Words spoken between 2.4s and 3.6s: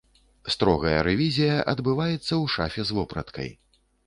шафе з вопраткай.